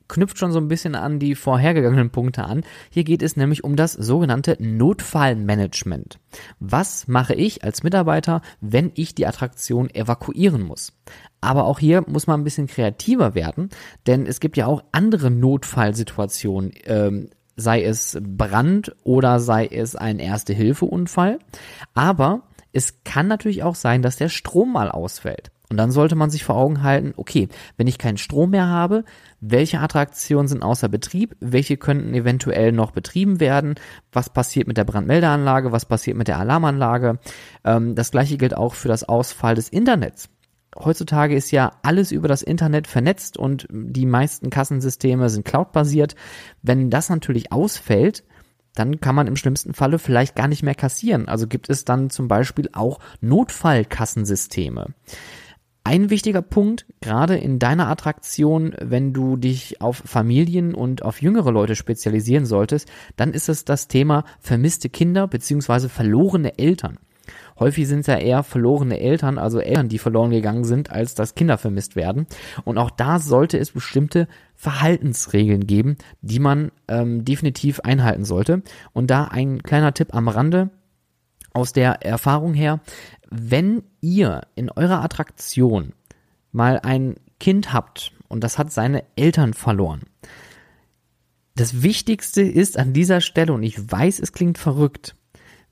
knüpft 0.09 0.39
schon 0.39 0.53
so 0.53 0.59
ein 0.59 0.69
bisschen 0.69 0.95
an 0.95 1.19
die 1.19 1.35
vorhergegangenen 1.35 2.11
Punkte 2.11 2.45
an. 2.45 2.63
Hier 2.91 3.05
geht 3.05 3.23
es 3.23 3.37
nämlich 3.37 3.65
um 3.65 3.75
das 3.75 3.93
sogenannte 3.93 4.57
Notfallmanagement. 4.61 6.19
Was 6.61 7.09
mache 7.09 7.35
ich 7.35 7.65
als 7.65 7.83
Mitarbeiter, 7.83 8.43
wenn 8.61 8.93
ich 8.95 9.15
die 9.15 9.27
Attraktion 9.27 9.91
evakuieren 9.91 10.63
muss? 10.63 10.93
Aber 11.41 11.65
auch 11.65 11.79
hier 11.79 12.05
muss 12.07 12.27
man 12.27 12.41
ein 12.41 12.45
bisschen 12.45 12.67
kreativer 12.67 13.35
werden, 13.35 13.71
denn 14.07 14.27
es 14.27 14.41
gibt 14.41 14.57
ja 14.57 14.67
auch 14.67 14.85
andere 14.93 15.31
Notfallsituationen. 15.31 16.73
Ähm, 16.85 17.31
sei 17.57 17.85
es 17.85 18.19
Brand 18.21 18.95
oder 19.05 19.39
sei 19.39 19.67
es 19.67 19.95
ein 19.95 20.19
Erste-Hilfe-Unfall. 20.19 21.39
Aber 21.95 22.43
es 22.75 23.05
kann 23.05 23.29
natürlich 23.29 23.63
auch 23.63 23.77
sein, 23.77 24.03
dass 24.03 24.17
der 24.17 24.29
Strom 24.29 24.73
mal 24.73 24.91
ausfällt. 24.91 25.51
Und 25.71 25.79
dann 25.79 25.91
sollte 25.91 26.15
man 26.15 26.29
sich 26.29 26.45
vor 26.45 26.57
Augen 26.57 26.83
halten, 26.83 27.15
okay, 27.17 27.49
wenn 27.77 27.87
ich 27.87 27.99
keinen 27.99 28.19
Strom 28.19 28.51
mehr 28.51 28.69
habe, 28.69 29.05
welche 29.41 29.81
Attraktionen 29.81 30.47
sind 30.47 30.63
außer 30.63 30.89
Betrieb, 30.89 31.37
welche 31.41 31.77
könnten 31.77 32.13
eventuell 32.15 32.71
noch 32.71 32.91
betrieben 32.91 33.41
werden, 33.41 33.77
was 34.13 34.29
passiert 34.29 34.69
mit 34.69 34.77
der 34.77 34.85
Brandmeldeanlage, 34.85 35.73
was 35.73 35.87
passiert 35.87 36.17
mit 36.17 36.29
der 36.29 36.39
Alarmanlage. 36.39 37.19
Ähm, 37.65 37.95
das 37.95 38.11
gleiche 38.11 38.37
gilt 38.37 38.57
auch 38.57 38.75
für 38.75 38.89
das 38.89 39.05
Ausfall 39.05 39.55
des 39.55 39.69
Internets. 39.69 40.29
Heutzutage 40.77 41.35
ist 41.35 41.51
ja 41.51 41.73
alles 41.83 42.13
über 42.13 42.29
das 42.29 42.43
Internet 42.43 42.87
vernetzt 42.87 43.37
und 43.39 43.67
die 43.71 44.07
meisten 44.07 44.51
Kassensysteme 44.51 45.29
sind 45.29 45.45
cloudbasiert. 45.45 46.15
Wenn 46.63 46.91
das 46.91 47.09
natürlich 47.09 47.53
ausfällt, 47.53 48.25
dann 48.75 49.01
kann 49.01 49.15
man 49.15 49.27
im 49.27 49.37
schlimmsten 49.37 49.75
Falle 49.75 49.99
vielleicht 49.99 50.37
gar 50.37 50.49
nicht 50.49 50.63
mehr 50.63 50.75
kassieren. 50.75 51.29
Also 51.29 51.47
gibt 51.47 51.71
es 51.71 51.85
dann 51.85 52.11
zum 52.11 52.29
Beispiel 52.29 52.69
auch 52.73 53.01
Notfallkassensysteme. 53.21 54.95
Ein 55.87 56.09
wichtiger 56.09 56.41
Punkt, 56.41 56.87
gerade 57.03 57.37
in 57.37 57.59
deiner 57.59 57.89
Attraktion, 57.89 58.75
wenn 58.81 59.13
du 59.13 59.37
dich 59.37 59.83
auf 59.83 59.99
Familien 59.99 60.75
und 60.75 61.03
auf 61.03 61.21
jüngere 61.21 61.53
Leute 61.53 61.77
spezialisieren 61.77 62.47
solltest, 62.47 62.91
dann 63.17 63.35
ist 63.35 63.51
es 63.51 63.67
das 63.67 63.87
Thema 63.87 64.25
vermisste 64.41 64.89
Kinder 64.89 65.29
beziehungsweise 65.29 65.91
verlorene 65.91 66.59
Eltern. 66.59 66.99
Häufig 67.59 67.87
sind 67.87 68.01
es 68.01 68.07
ja 68.07 68.17
eher 68.17 68.43
verlorene 68.43 68.99
Eltern, 68.99 69.39
also 69.39 69.61
Eltern, 69.61 69.89
die 69.89 69.99
verloren 69.99 70.31
gegangen 70.31 70.65
sind, 70.65 70.91
als 70.91 71.15
dass 71.15 71.35
Kinder 71.35 71.59
vermisst 71.59 71.97
werden. 71.97 72.27
Und 72.65 72.79
auch 72.79 72.91
da 72.91 73.19
sollte 73.19 73.59
es 73.59 73.71
bestimmte 73.71 74.27
Verhaltensregeln 74.55 75.67
geben, 75.67 75.97
die 76.21 76.41
man 76.41 76.73
ähm, 76.89 77.25
definitiv 77.25 77.81
einhalten 77.81 78.25
sollte. 78.25 78.63
Und 78.93 79.11
da 79.11 79.25
ein 79.25 79.63
kleiner 79.63 79.95
Tipp 79.95 80.15
am 80.15 80.29
Rande 80.29 80.71
aus 81.53 81.73
der 81.73 82.05
Erfahrung 82.05 82.55
her 82.55 82.81
wenn 83.37 83.83
ihr 84.01 84.43
in 84.55 84.71
eurer 84.71 85.03
Attraktion 85.03 85.93
mal 86.53 86.79
ein 86.81 87.17
Kind 87.41 87.73
habt 87.73 88.13
und 88.29 88.45
das 88.45 88.59
hat 88.59 88.73
seine 88.73 89.05
Eltern 89.17 89.55
verloren, 89.55 90.03
das 91.57 91.83
Wichtigste 91.83 92.43
ist 92.43 92.79
an 92.79 92.93
dieser 92.93 93.21
Stelle, 93.21 93.53
und 93.53 93.63
ich 93.63 93.91
weiß, 93.91 94.19
es 94.21 94.33
klingt 94.33 94.59
verrückt, 94.59 95.17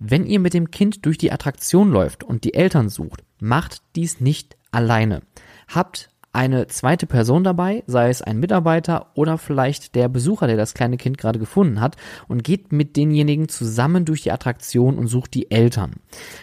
wenn 0.05 0.27
ihr 0.27 0.41
mit 0.41 0.53
dem 0.53 0.71
Kind 0.71 1.07
durch 1.07 1.17
die 1.17 1.31
Attraktion 1.31 1.93
läuft 1.93 2.25
und 2.25 2.43
die 2.43 2.55
Eltern 2.55 2.89
sucht, 2.89 3.23
macht 3.41 3.83
dies 3.95 4.21
nicht 4.21 4.57
alleine. 4.73 5.23
Habt 5.69 6.11
eine 6.35 6.67
zweite 6.67 7.07
Person 7.07 7.45
dabei, 7.45 7.85
sei 7.87 8.09
es 8.09 8.23
ein 8.23 8.41
Mitarbeiter 8.41 9.09
oder 9.15 9.37
vielleicht 9.37 9.95
der 9.95 10.09
Besucher, 10.09 10.47
der 10.47 10.57
das 10.57 10.73
kleine 10.73 10.97
Kind 10.97 11.19
gerade 11.19 11.39
gefunden 11.39 11.81
hat 11.81 11.97
und 12.27 12.43
geht 12.43 12.73
mit 12.73 12.97
denjenigen 12.97 13.49
zusammen 13.49 14.07
durch 14.07 14.23
die 14.23 14.33
Attraktion 14.33 14.97
und 14.97 15.09
sucht 15.09 15.35
die 15.35 15.51
Eltern. 15.51 15.97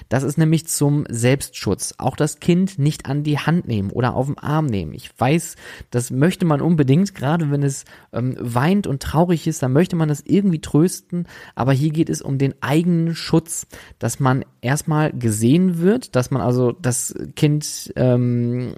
Das 0.08 0.22
ist 0.22 0.38
nämlich 0.38 0.68
zum 0.68 1.06
Selbstschutz. 1.10 1.96
Auch 1.98 2.16
das 2.16 2.40
Kind 2.40 2.78
nicht 2.78 3.08
an 3.08 3.24
die 3.24 3.40
Hand 3.40 3.68
nehmen 3.68 3.90
oder 3.90 4.14
auf 4.14 4.28
den 4.28 4.38
Arm 4.38 4.68
nehmen. 4.68 4.94
Ich 4.94 5.10
weiß, 5.18 5.56
das 5.90 6.12
möchte 6.12 6.46
man 6.46 6.62
unbedingt, 6.62 7.16
gerade 7.16 7.50
wenn 7.50 7.64
es 7.64 7.86
ähm, 8.14 8.36
weint 8.40 8.86
und 8.86 9.02
traurig 9.02 9.48
ist, 9.48 9.64
dann 9.64 9.74
möchte 9.74 9.96
man 9.96 10.10
das 10.10 10.22
irgendwie 10.24 10.62
trösten, 10.62 11.26
aber 11.56 11.74
hier 11.74 11.90
geht 11.90 12.10
es 12.10 12.22
um 12.22 12.38
den 12.38 12.54
eigenen 12.62 13.16
Schutz, 13.16 13.66
dass 13.98 14.20
man 14.20 14.46
erstmal 14.62 15.12
gesehen 15.14 15.80
wird, 15.80 16.16
dass 16.16 16.30
man 16.30 16.44
also 16.44 16.74
das 16.74 17.16
Kind 17.36 17.92
ähm, 17.96 18.76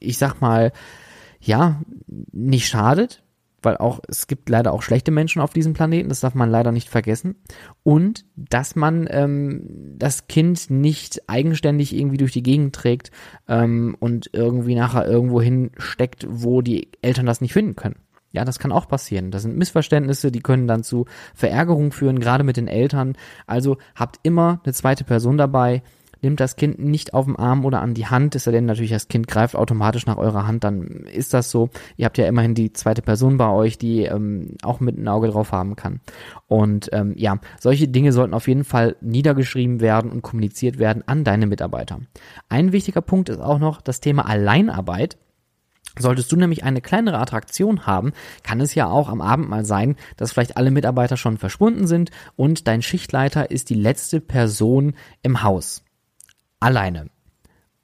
ich 0.00 0.18
sag 0.18 0.40
mal, 0.40 0.72
ja, 1.40 1.80
nicht 2.32 2.68
schadet, 2.68 3.22
weil 3.62 3.76
auch 3.76 4.00
es 4.08 4.26
gibt 4.26 4.48
leider 4.48 4.72
auch 4.72 4.82
schlechte 4.82 5.10
Menschen 5.10 5.42
auf 5.42 5.52
diesem 5.52 5.72
Planeten, 5.72 6.08
das 6.08 6.20
darf 6.20 6.34
man 6.34 6.50
leider 6.50 6.72
nicht 6.72 6.88
vergessen. 6.88 7.36
Und 7.82 8.24
dass 8.36 8.76
man 8.76 9.08
ähm, 9.10 9.96
das 9.96 10.28
Kind 10.28 10.70
nicht 10.70 11.28
eigenständig 11.28 11.94
irgendwie 11.94 12.18
durch 12.18 12.32
die 12.32 12.42
Gegend 12.42 12.74
trägt 12.74 13.10
ähm, 13.48 13.96
und 13.98 14.30
irgendwie 14.32 14.74
nachher 14.74 15.06
irgendwo 15.06 15.40
hinsteckt, 15.40 16.26
wo 16.28 16.62
die 16.62 16.88
Eltern 17.02 17.26
das 17.26 17.40
nicht 17.40 17.52
finden 17.52 17.76
können. 17.76 17.96
Ja, 18.30 18.44
das 18.44 18.58
kann 18.58 18.72
auch 18.72 18.86
passieren. 18.86 19.30
Das 19.30 19.42
sind 19.42 19.56
Missverständnisse, 19.56 20.30
die 20.30 20.40
können 20.40 20.68
dann 20.68 20.82
zu 20.84 21.06
Verärgerung 21.34 21.92
führen, 21.92 22.20
gerade 22.20 22.44
mit 22.44 22.58
den 22.58 22.68
Eltern. 22.68 23.16
Also 23.46 23.78
habt 23.94 24.20
immer 24.22 24.60
eine 24.64 24.74
zweite 24.74 25.04
Person 25.04 25.38
dabei, 25.38 25.82
Nehmt 26.20 26.40
das 26.40 26.56
Kind 26.56 26.78
nicht 26.78 27.14
auf 27.14 27.24
dem 27.24 27.36
Arm 27.36 27.64
oder 27.64 27.80
an 27.80 27.94
die 27.94 28.06
Hand, 28.06 28.34
ist 28.34 28.46
ja 28.46 28.52
denn 28.52 28.66
natürlich 28.66 28.90
das 28.90 29.08
Kind 29.08 29.28
greift 29.28 29.54
automatisch 29.56 30.06
nach 30.06 30.16
eurer 30.16 30.46
Hand, 30.46 30.64
dann 30.64 30.86
ist 30.86 31.34
das 31.34 31.50
so. 31.50 31.70
Ihr 31.96 32.06
habt 32.06 32.18
ja 32.18 32.26
immerhin 32.26 32.54
die 32.54 32.72
zweite 32.72 33.02
Person 33.02 33.36
bei 33.36 33.48
euch, 33.48 33.78
die 33.78 34.02
ähm, 34.02 34.56
auch 34.62 34.80
mit 34.80 34.98
ein 34.98 35.08
Auge 35.08 35.28
drauf 35.28 35.52
haben 35.52 35.76
kann. 35.76 36.00
Und 36.46 36.90
ähm, 36.92 37.14
ja, 37.16 37.38
solche 37.60 37.88
Dinge 37.88 38.12
sollten 38.12 38.34
auf 38.34 38.48
jeden 38.48 38.64
Fall 38.64 38.96
niedergeschrieben 39.00 39.80
werden 39.80 40.10
und 40.10 40.22
kommuniziert 40.22 40.78
werden 40.78 41.02
an 41.06 41.24
deine 41.24 41.46
Mitarbeiter. 41.46 42.00
Ein 42.48 42.72
wichtiger 42.72 43.02
Punkt 43.02 43.28
ist 43.28 43.40
auch 43.40 43.58
noch 43.58 43.80
das 43.80 44.00
Thema 44.00 44.26
Alleinarbeit. 44.26 45.18
Solltest 45.98 46.30
du 46.30 46.36
nämlich 46.36 46.64
eine 46.64 46.80
kleinere 46.80 47.18
Attraktion 47.18 47.86
haben, 47.86 48.12
kann 48.42 48.60
es 48.60 48.74
ja 48.74 48.88
auch 48.88 49.08
am 49.08 49.20
Abend 49.20 49.48
mal 49.48 49.64
sein, 49.64 49.96
dass 50.16 50.32
vielleicht 50.32 50.56
alle 50.56 50.70
Mitarbeiter 50.70 51.16
schon 51.16 51.38
verschwunden 51.38 51.86
sind 51.86 52.10
und 52.36 52.68
dein 52.68 52.82
Schichtleiter 52.82 53.50
ist 53.50 53.70
die 53.70 53.74
letzte 53.74 54.20
Person 54.20 54.94
im 55.22 55.42
Haus. 55.42 55.82
Alleine. 56.60 57.06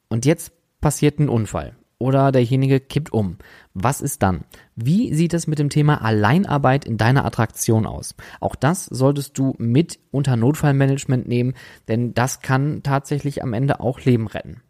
Und 0.09 0.26
jetzt 0.26 0.52
passiert 0.81 1.21
ein 1.21 1.28
Unfall 1.28 1.76
oder 1.99 2.33
derjenige 2.33 2.81
kippt 2.81 3.12
um. 3.12 3.38
Was 3.73 4.00
ist 4.00 4.23
dann? 4.25 4.45
Wie 4.75 5.14
sieht 5.14 5.33
es 5.33 5.47
mit 5.47 5.61
dem 5.61 5.71
Thema 5.71 6.02
Alleinarbeit 6.02 6.85
in 6.85 6.97
deiner 6.97 7.25
Attraktion 7.25 7.87
aus? 7.87 8.16
Auch 8.40 8.57
das 8.57 8.87
solltest 8.87 9.38
du 9.38 9.54
mit 9.59 10.00
unter 10.11 10.35
Notfallmanagement 10.37 11.28
nehmen, 11.28 11.54
denn 11.87 12.14
das 12.14 12.40
kann 12.40 12.83
tatsächlich 12.83 13.45
am 13.45 13.52
Ende 13.52 13.78
auch 13.78 14.00
Leben 14.00 14.26
retten. 14.26 14.61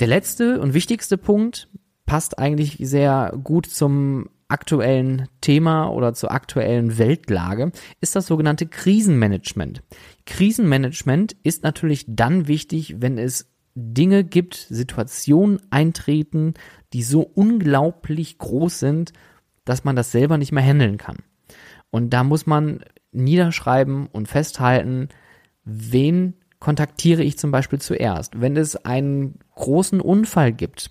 Der 0.00 0.06
letzte 0.06 0.60
und 0.60 0.74
wichtigste 0.74 1.16
Punkt 1.16 1.68
passt 2.04 2.38
eigentlich 2.38 2.76
sehr 2.78 3.32
gut 3.42 3.66
zum 3.66 4.28
aktuellen 4.48 5.28
Thema 5.42 5.88
oder 5.88 6.14
zur 6.14 6.32
aktuellen 6.32 6.98
Weltlage, 6.98 7.70
ist 8.00 8.16
das 8.16 8.26
sogenannte 8.26 8.66
Krisenmanagement. 8.66 9.82
Krisenmanagement 10.28 11.36
ist 11.42 11.62
natürlich 11.62 12.04
dann 12.06 12.48
wichtig, 12.48 12.96
wenn 12.98 13.16
es 13.16 13.50
Dinge 13.74 14.24
gibt, 14.24 14.66
Situationen 14.68 15.58
eintreten, 15.70 16.52
die 16.92 17.02
so 17.02 17.22
unglaublich 17.22 18.36
groß 18.36 18.78
sind, 18.78 19.14
dass 19.64 19.84
man 19.84 19.96
das 19.96 20.12
selber 20.12 20.36
nicht 20.36 20.52
mehr 20.52 20.62
handeln 20.62 20.98
kann. 20.98 21.16
Und 21.90 22.10
da 22.10 22.24
muss 22.24 22.46
man 22.46 22.80
niederschreiben 23.10 24.06
und 24.06 24.28
festhalten, 24.28 25.08
wen 25.64 26.34
kontaktiere 26.60 27.22
ich 27.22 27.38
zum 27.38 27.50
Beispiel 27.50 27.80
zuerst? 27.80 28.38
Wenn 28.38 28.54
es 28.58 28.76
einen 28.76 29.38
großen 29.54 30.02
Unfall 30.02 30.52
gibt, 30.52 30.90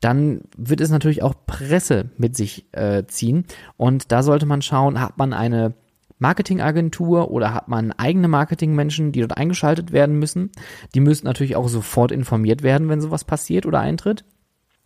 dann 0.00 0.40
wird 0.56 0.80
es 0.80 0.90
natürlich 0.90 1.22
auch 1.22 1.34
Presse 1.46 2.10
mit 2.16 2.36
sich 2.36 2.66
äh, 2.72 3.04
ziehen. 3.06 3.44
Und 3.76 4.10
da 4.10 4.24
sollte 4.24 4.44
man 4.44 4.60
schauen, 4.60 5.00
hat 5.00 5.18
man 5.18 5.32
eine 5.32 5.74
Marketingagentur 6.18 7.30
oder 7.30 7.52
hat 7.52 7.68
man 7.68 7.92
eigene 7.92 8.28
Marketingmenschen, 8.28 9.12
die 9.12 9.20
dort 9.20 9.36
eingeschaltet 9.36 9.92
werden 9.92 10.18
müssen. 10.18 10.50
Die 10.94 11.00
müssen 11.00 11.26
natürlich 11.26 11.56
auch 11.56 11.68
sofort 11.68 12.12
informiert 12.12 12.62
werden, 12.62 12.88
wenn 12.88 13.00
sowas 13.00 13.24
passiert 13.24 13.66
oder 13.66 13.80
eintritt. 13.80 14.24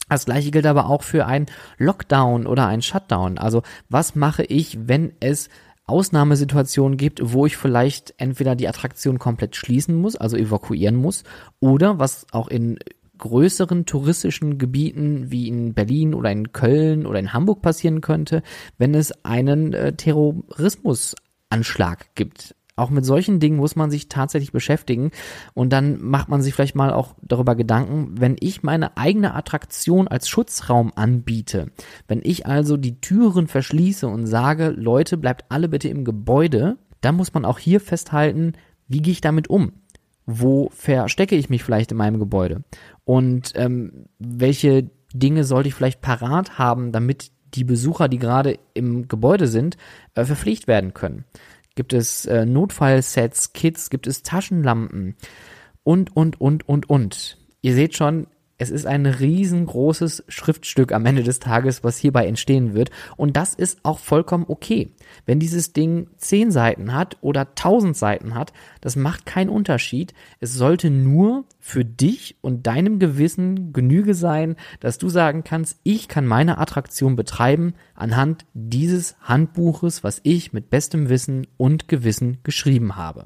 Das 0.09 0.25
gleiche 0.25 0.51
gilt 0.51 0.67
aber 0.67 0.87
auch 0.87 1.05
für 1.05 1.27
ein 1.27 1.47
Lockdown 1.79 2.47
oder 2.47 2.67
ein 2.67 2.83
Shutdown. 2.83 3.39
Also 3.39 3.63
was 3.89 4.17
mache 4.17 4.43
ich, 4.43 4.89
wenn 4.89 5.13
es 5.21 5.49
Ausnahmesituationen 5.87 6.97
gibt, 6.97 7.21
wo 7.33 7.47
ich 7.47 7.57
vielleicht 7.57 8.15
entweder 8.17 8.55
die 8.55 8.69
Attraktion 8.69 9.19
komplett 9.19 9.57
schließen 9.57 9.95
muss, 9.95 10.17
also 10.17 10.37
evakuieren 10.37 10.97
muss, 10.97 11.25
oder 11.59 11.99
was 11.99 12.27
auch 12.33 12.49
in 12.49 12.79
größeren 13.21 13.87
touristischen 13.87 14.59
Gebieten 14.59 15.31
wie 15.31 15.47
in 15.49 15.75
Berlin 15.75 16.15
oder 16.15 16.33
in 16.33 16.51
Köln 16.53 17.07
oder 17.07 17.21
in 17.21 17.33
Hamburg 17.33 17.63
passieren 17.63 18.01
könnte, 18.01 18.43
wenn 18.79 18.95
es 18.95 19.13
einen 19.25 19.73
äh, 19.73 19.93
Terrorismusanschlag 19.93 22.13
gibt. 22.15 22.57
Auch 22.81 22.91
mit 22.91 23.05
solchen 23.05 23.41
Dingen 23.41 23.59
muss 23.59 23.77
man 23.77 23.91
sich 23.91 24.09
tatsächlich 24.09 24.53
beschäftigen 24.53 25.11
und 25.53 25.71
dann 25.71 26.03
macht 26.03 26.31
man 26.31 26.41
sich 26.41 26.55
vielleicht 26.55 26.75
mal 26.75 26.95
auch 26.95 27.15
darüber 27.21 27.55
Gedanken, 27.55 28.15
wenn 28.19 28.37
ich 28.41 28.63
meine 28.63 28.97
eigene 28.97 29.35
Attraktion 29.35 30.09
als 30.09 30.31
Schutzraum 30.31 30.91
anbiete, 30.97 31.73
wenn 32.09 32.21
ich 32.23 32.47
also 32.47 32.79
die 32.79 32.99
Türen 33.03 33.49
verschließe 33.49 34.09
und 34.09 34.27
sage, 34.27 34.71
Leute, 34.71 35.19
bleibt 35.19 35.45
alle 35.51 35.69
bitte 35.69 35.89
im 35.89 36.07
Gebäude, 36.07 36.79
dann 37.03 37.17
muss 37.17 37.35
man 37.35 37.45
auch 37.45 37.59
hier 37.59 37.81
festhalten, 37.81 38.55
wie 38.89 39.03
gehe 39.03 39.13
ich 39.13 39.21
damit 39.21 39.51
um? 39.51 39.73
Wo 40.39 40.71
verstecke 40.71 41.37
ich 41.37 41.51
mich 41.51 41.65
vielleicht 41.65 41.93
in 41.93 41.99
meinem 41.99 42.19
Gebäude? 42.19 42.63
Und 43.05 43.53
ähm, 43.57 44.07
welche 44.19 44.91
Dinge 45.13 45.45
sollte 45.45 45.69
ich 45.69 45.75
vielleicht 45.75 46.01
parat 46.01 46.59
haben, 46.59 46.93
damit 46.93 47.33
die 47.55 47.65
Besucher, 47.65 48.09
die 48.09 48.19
gerade 48.19 48.59
im 48.75 49.09
Gebäude 49.09 49.49
sind, 49.49 49.77
äh, 50.15 50.25
verpflichtet 50.25 50.69
werden 50.69 50.95
können? 50.95 51.25
gibt 51.81 51.93
es 51.93 52.27
äh, 52.27 52.45
Notfallsets, 52.45 53.55
Kits, 53.55 53.91
gibt 53.91 54.07
es 54.07 54.23
Taschenlampen 54.23 55.17
und, 55.83 56.15
und, 56.15 56.41
und, 56.41 56.69
und, 56.69 56.91
und. 56.91 57.39
Ihr 57.63 57.75
seht 57.75 57.97
schon, 57.97 58.27
es 58.61 58.69
ist 58.69 58.87
ein 58.87 59.07
riesengroßes 59.07 60.25
Schriftstück 60.29 60.93
am 60.93 61.07
Ende 61.07 61.23
des 61.23 61.39
Tages, 61.39 61.83
was 61.83 61.97
hierbei 61.97 62.27
entstehen 62.27 62.75
wird. 62.75 62.91
Und 63.17 63.39
das 63.39 63.55
ist 63.55 63.81
auch 63.85 63.99
vollkommen 63.99 64.45
okay. 64.49 64.93
Wenn 65.25 65.41
dieses 65.41 65.73
Ding 65.73 66.09
zehn 66.19 66.51
Seiten 66.51 66.93
hat 66.93 67.17
oder 67.23 67.55
tausend 67.55 67.97
Seiten 67.97 68.35
hat, 68.35 68.53
das 68.83 68.97
macht 68.97 69.25
keinen 69.25 69.49
Unterschied. 69.49 70.13
Es 70.41 70.53
sollte 70.53 70.91
nur 70.91 71.47
für 71.59 71.87
dich 71.87 72.37
und 72.43 72.67
deinem 72.67 72.99
Gewissen 72.99 73.73
Genüge 73.73 74.13
sein, 74.13 74.57
dass 74.81 74.99
du 74.99 75.09
sagen 75.09 75.43
kannst, 75.43 75.81
ich 75.83 76.09
kann 76.09 76.27
meine 76.27 76.59
Attraktion 76.59 77.17
betreiben 77.17 77.73
anhand 77.95 78.45
dieses 78.53 79.17
Handbuches, 79.23 80.05
was 80.05 80.21
ich 80.23 80.53
mit 80.53 80.69
bestem 80.69 81.09
Wissen 81.09 81.47
und 81.57 81.89
Gewissen 81.89 82.41
geschrieben 82.43 82.97
habe. 82.97 83.25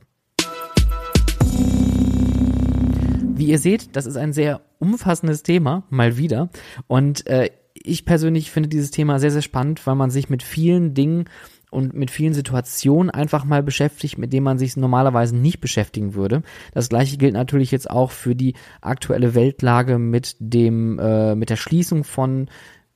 Wie 3.37 3.47
ihr 3.47 3.59
seht, 3.59 3.97
das 3.97 4.07
ist 4.07 4.17
ein 4.17 4.33
sehr 4.33 4.61
umfassendes 4.79 5.43
Thema, 5.43 5.83
mal 5.91 6.17
wieder. 6.17 6.51
Und 6.87 7.27
äh, 7.27 7.51
ich 7.75 8.05
persönlich 8.05 8.53
finde 8.53 8.69
dieses 8.69 8.93
Thema 8.93 9.19
sehr, 9.19 9.33
sehr 9.33 9.43
spannend, 9.43 9.85
weil 9.87 9.97
man 9.97 10.11
sich 10.11 10.31
mit 10.31 10.45
vielen 10.45 10.95
Dingen 10.95 11.25
und 11.73 11.95
mit 11.95 12.13
vielen 12.13 12.33
Situationen 12.33 13.11
einfach 13.11 13.45
mal 13.45 13.65
beschäftigt, 13.65 14.19
mit 14.19 14.33
denen 14.33 14.45
man 14.45 14.59
sich 14.59 14.77
normalerweise 14.77 15.37
nicht 15.37 15.61
beschäftigen 15.61 16.15
würde. 16.15 16.43
Das 16.73 16.89
gleiche 16.89 17.17
gilt 17.17 17.35
natürlich 17.35 17.73
jetzt 17.73 17.91
auch 17.91 18.13
für 18.13 18.37
die 18.37 18.55
aktuelle 18.81 19.35
Weltlage 19.35 19.99
mit 19.99 20.37
dem, 20.39 21.01
äh, 21.01 21.35
mit 21.35 21.51
der 21.51 21.57
Schließung 21.57 22.05
von 22.05 22.49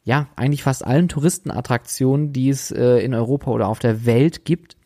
ja, 0.05 0.29
eigentlich 0.37 0.63
fast 0.63 0.87
allen 0.87 1.09
Touristenattraktionen, 1.09 2.33
die 2.33 2.49
es 2.49 2.71
äh, 2.71 2.99
in 2.99 3.13
Europa 3.13 3.51
oder 3.51 3.67
auf 3.67 3.81
der 3.81 4.07
Welt 4.07 4.45
gibt. 4.45 4.77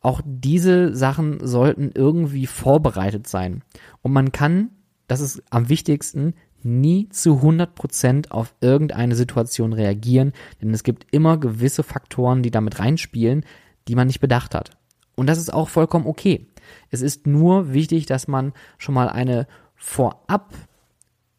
Auch 0.00 0.22
diese 0.24 0.94
Sachen 0.94 1.44
sollten 1.46 1.90
irgendwie 1.92 2.46
vorbereitet 2.46 3.26
sein. 3.26 3.62
Und 4.00 4.12
man 4.12 4.30
kann 4.30 4.70
das 5.10 5.20
ist 5.20 5.42
am 5.50 5.68
wichtigsten, 5.68 6.34
nie 6.62 7.08
zu 7.08 7.40
100% 7.40 8.30
auf 8.30 8.54
irgendeine 8.60 9.16
Situation 9.16 9.72
reagieren, 9.72 10.32
denn 10.62 10.72
es 10.72 10.84
gibt 10.84 11.06
immer 11.10 11.36
gewisse 11.36 11.82
Faktoren, 11.82 12.44
die 12.44 12.52
damit 12.52 12.78
reinspielen, 12.78 13.44
die 13.88 13.96
man 13.96 14.06
nicht 14.06 14.20
bedacht 14.20 14.54
hat. 14.54 14.70
Und 15.16 15.26
das 15.26 15.38
ist 15.38 15.52
auch 15.52 15.68
vollkommen 15.68 16.06
okay. 16.06 16.46
Es 16.90 17.02
ist 17.02 17.26
nur 17.26 17.72
wichtig, 17.72 18.06
dass 18.06 18.28
man 18.28 18.52
schon 18.78 18.94
mal 18.94 19.08
eine 19.08 19.48
vorab 19.74 20.54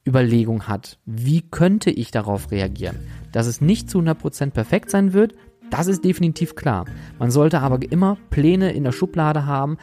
Überlegung 0.05 0.67
hat, 0.67 0.97
wie 1.05 1.41
könnte 1.41 1.91
ich 1.91 2.11
darauf 2.11 2.51
reagieren. 2.51 2.97
Dass 3.31 3.47
es 3.47 3.61
nicht 3.61 3.89
zu 3.89 3.99
100% 3.99 4.51
perfekt 4.51 4.89
sein 4.89 5.13
wird, 5.13 5.33
das 5.69 5.87
ist 5.87 6.03
definitiv 6.03 6.55
klar. 6.55 6.85
Man 7.19 7.31
sollte 7.31 7.61
aber 7.61 7.79
immer 7.89 8.17
Pläne 8.31 8.73
in 8.73 8.83
der 8.83 8.91
Schublade 8.91 9.45
haben, 9.45 9.77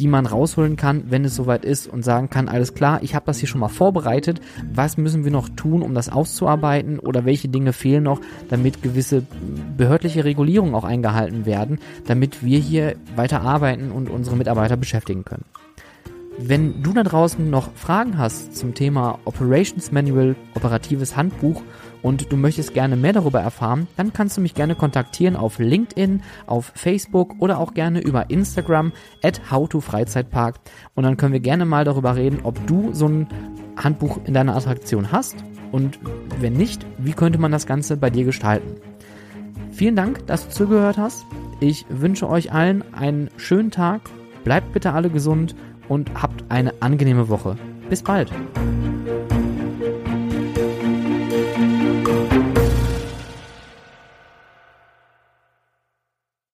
die 0.00 0.08
man 0.08 0.24
rausholen 0.24 0.76
kann, 0.76 1.04
wenn 1.10 1.26
es 1.26 1.36
soweit 1.36 1.62
ist 1.62 1.86
und 1.86 2.02
sagen 2.02 2.30
kann, 2.30 2.48
alles 2.48 2.72
klar, 2.72 3.02
ich 3.02 3.14
habe 3.14 3.26
das 3.26 3.38
hier 3.38 3.48
schon 3.48 3.60
mal 3.60 3.68
vorbereitet, 3.68 4.40
was 4.72 4.96
müssen 4.96 5.24
wir 5.24 5.30
noch 5.30 5.50
tun, 5.50 5.82
um 5.82 5.94
das 5.94 6.08
auszuarbeiten 6.08 6.98
oder 6.98 7.26
welche 7.26 7.50
Dinge 7.50 7.74
fehlen 7.74 8.04
noch, 8.04 8.22
damit 8.48 8.82
gewisse 8.82 9.24
behördliche 9.76 10.24
Regulierungen 10.24 10.74
auch 10.74 10.84
eingehalten 10.84 11.44
werden, 11.44 11.78
damit 12.06 12.42
wir 12.42 12.58
hier 12.58 12.96
weiter 13.14 13.42
arbeiten 13.42 13.92
und 13.92 14.08
unsere 14.08 14.36
Mitarbeiter 14.36 14.78
beschäftigen 14.78 15.26
können. 15.26 15.44
Wenn 16.42 16.82
du 16.82 16.94
da 16.94 17.02
draußen 17.02 17.50
noch 17.50 17.70
Fragen 17.74 18.16
hast 18.16 18.56
zum 18.56 18.72
Thema 18.72 19.18
Operations 19.26 19.92
Manual, 19.92 20.36
operatives 20.54 21.14
Handbuch 21.14 21.62
und 22.00 22.32
du 22.32 22.36
möchtest 22.38 22.72
gerne 22.72 22.96
mehr 22.96 23.12
darüber 23.12 23.40
erfahren, 23.40 23.88
dann 23.98 24.14
kannst 24.14 24.38
du 24.38 24.40
mich 24.40 24.54
gerne 24.54 24.74
kontaktieren 24.74 25.36
auf 25.36 25.58
LinkedIn, 25.58 26.22
auf 26.46 26.72
Facebook 26.74 27.34
oder 27.40 27.58
auch 27.58 27.74
gerne 27.74 28.00
über 28.00 28.30
Instagram 28.30 28.92
at 29.22 29.50
howtofreizeitpark 29.50 30.56
und 30.94 31.04
dann 31.04 31.18
können 31.18 31.34
wir 31.34 31.40
gerne 31.40 31.66
mal 31.66 31.84
darüber 31.84 32.16
reden, 32.16 32.40
ob 32.42 32.66
du 32.66 32.94
so 32.94 33.06
ein 33.06 33.28
Handbuch 33.76 34.18
in 34.24 34.32
deiner 34.32 34.56
Attraktion 34.56 35.12
hast 35.12 35.36
und 35.72 35.98
wenn 36.40 36.54
nicht, 36.54 36.86
wie 36.96 37.12
könnte 37.12 37.38
man 37.38 37.52
das 37.52 37.66
Ganze 37.66 37.98
bei 37.98 38.08
dir 38.08 38.24
gestalten. 38.24 38.80
Vielen 39.72 39.94
Dank, 39.94 40.26
dass 40.26 40.46
du 40.46 40.54
zugehört 40.54 40.96
hast. 40.96 41.26
Ich 41.60 41.84
wünsche 41.90 42.30
euch 42.30 42.50
allen 42.50 42.82
einen 42.94 43.28
schönen 43.36 43.70
Tag. 43.70 44.00
Bleibt 44.42 44.72
bitte 44.72 44.94
alle 44.94 45.10
gesund 45.10 45.54
und 45.90 46.10
habt 46.14 46.44
eine 46.48 46.72
angenehme 46.80 47.28
Woche. 47.28 47.56
Bis 47.90 48.02
bald. 48.02 48.30